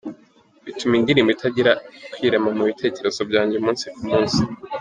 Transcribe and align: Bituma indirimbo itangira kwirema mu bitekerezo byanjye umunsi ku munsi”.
Bituma 0.65 0.93
indirimbo 0.97 1.29
itangira 1.35 1.71
kwirema 2.11 2.49
mu 2.57 2.63
bitekerezo 2.69 3.21
byanjye 3.29 3.55
umunsi 3.57 3.85
ku 3.95 4.01
munsi”. 4.09 4.41